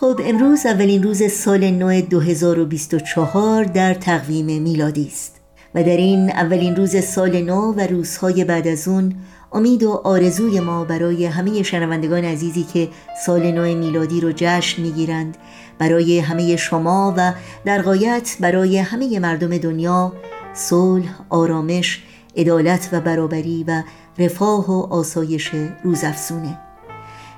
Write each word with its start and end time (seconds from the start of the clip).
خب 0.00 0.20
امروز 0.24 0.66
اولین 0.66 1.02
روز 1.02 1.32
سال 1.32 1.70
نو 1.70 2.00
2024 2.00 3.64
در 3.64 3.94
تقویم 3.94 4.62
میلادی 4.62 5.06
است 5.06 5.40
و 5.74 5.82
در 5.82 5.96
این 5.96 6.30
اولین 6.30 6.76
روز 6.76 7.04
سال 7.04 7.42
نو 7.42 7.72
و 7.72 7.80
روزهای 7.80 8.44
بعد 8.44 8.68
از 8.68 8.88
اون 8.88 9.14
امید 9.52 9.82
و 9.82 9.90
آرزوی 9.90 10.60
ما 10.60 10.84
برای 10.84 11.26
همه 11.26 11.62
شنوندگان 11.62 12.24
عزیزی 12.24 12.62
که 12.62 12.88
سال 13.26 13.50
نو 13.50 13.78
میلادی 13.78 14.20
رو 14.20 14.32
جشن 14.36 14.82
می‌گیرند 14.82 15.36
برای 15.78 16.18
همه 16.18 16.56
شما 16.56 17.14
و 17.16 17.32
در 17.64 17.82
غایت 17.82 18.36
برای 18.40 18.78
همه 18.78 19.18
مردم 19.18 19.58
دنیا 19.58 20.12
صلح، 20.54 21.20
آرامش، 21.28 22.02
عدالت 22.36 22.88
و 22.92 23.00
برابری 23.00 23.64
و 23.68 23.82
رفاه 24.18 24.70
و 24.70 24.86
آسایش 24.92 25.50
روزافزونه. 25.84 26.69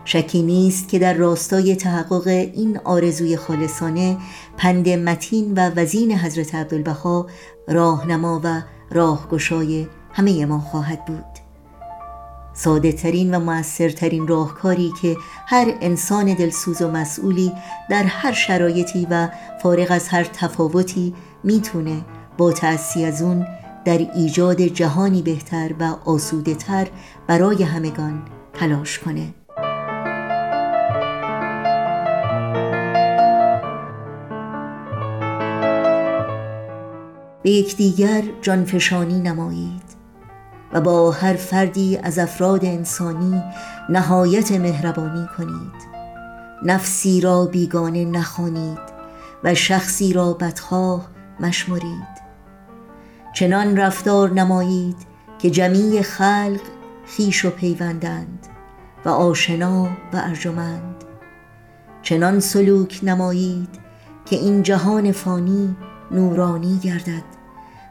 شکی 0.04 0.42
نیست 0.42 0.88
که 0.88 0.98
در 0.98 1.14
راستای 1.14 1.76
تحقق 1.76 2.26
این 2.26 2.80
آرزوی 2.84 3.36
خالصانه 3.36 4.16
پند 4.56 4.88
متین 4.88 5.54
و 5.54 5.70
وزین 5.76 6.18
حضرت 6.18 6.54
عبدالبها 6.54 7.26
راهنما 7.68 8.40
و 8.44 8.62
راهگشای 8.90 9.86
همه 10.12 10.46
ما 10.46 10.58
خواهد 10.58 11.04
بود. 11.04 11.24
ساده 12.54 12.92
ترین 12.92 13.34
و 13.34 13.40
مؤثرترین 13.40 14.28
راهکاری 14.28 14.92
که 15.02 15.16
هر 15.46 15.74
انسان 15.80 16.34
دلسوز 16.34 16.82
و 16.82 16.90
مسئولی 16.90 17.52
در 17.90 18.02
هر 18.02 18.32
شرایطی 18.32 19.06
و 19.10 19.28
فارغ 19.62 19.86
از 19.90 20.08
هر 20.08 20.24
تفاوتی 20.24 21.14
می‌تونه 21.44 22.04
با 22.38 22.52
تأسی 22.52 23.04
از 23.04 23.22
اون 23.22 23.46
در 23.84 23.98
ایجاد 23.98 24.60
جهانی 24.60 25.22
بهتر 25.22 25.70
و 25.80 25.94
آسوده 26.04 26.54
تر 26.54 26.88
برای 27.26 27.62
همگان 27.62 28.22
تلاش 28.54 28.98
کنه. 28.98 29.41
به 37.42 37.50
یکدیگر 37.50 38.22
جانفشانی 38.42 39.20
نمایید 39.20 39.82
و 40.72 40.80
با 40.80 41.10
هر 41.10 41.34
فردی 41.34 41.98
از 42.02 42.18
افراد 42.18 42.64
انسانی 42.64 43.42
نهایت 43.88 44.52
مهربانی 44.52 45.26
کنید. 45.38 45.92
نفسی 46.62 47.20
را 47.20 47.44
بیگانه 47.44 48.04
نخوانید 48.04 48.78
و 49.44 49.54
شخصی 49.54 50.12
را 50.12 50.32
بدخواه 50.32 51.08
مشمرید. 51.40 52.22
چنان 53.34 53.76
رفتار 53.76 54.30
نمایید 54.30 54.96
که 55.38 55.50
جمیع 55.50 56.02
خلق 56.02 56.60
خیش 57.06 57.44
و 57.44 57.50
پیوندند 57.50 58.46
و 59.04 59.08
آشنا 59.08 59.84
و 59.84 60.16
ارجمند. 60.16 61.04
چنان 62.02 62.40
سلوک 62.40 63.00
نمایید 63.02 63.68
که 64.26 64.36
این 64.36 64.62
جهان 64.62 65.12
فانی 65.12 65.76
نورانی 66.12 66.78
گردد 66.78 67.24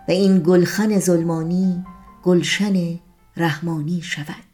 و 0.07 0.11
این 0.11 0.39
گلخن 0.39 0.99
ظلمانی 0.99 1.85
گلشن 2.23 2.99
رحمانی 3.37 4.01
شود. 4.01 4.50